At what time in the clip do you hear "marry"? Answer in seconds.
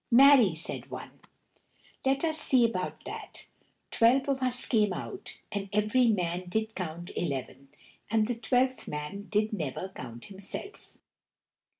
0.09-0.55